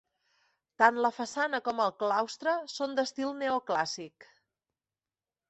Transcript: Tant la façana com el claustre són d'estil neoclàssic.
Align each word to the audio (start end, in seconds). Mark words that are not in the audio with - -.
Tant 0.81 0.95
la 1.05 1.11
façana 1.17 1.59
com 1.67 1.81
el 1.85 1.93
claustre 2.05 2.57
són 2.77 2.97
d'estil 3.01 3.37
neoclàssic. 3.43 4.29